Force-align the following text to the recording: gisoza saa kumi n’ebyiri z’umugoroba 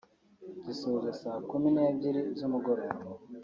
gisoza 0.65 1.09
saa 1.21 1.41
kumi 1.49 1.69
n’ebyiri 1.75 2.21
z’umugoroba 2.37 2.99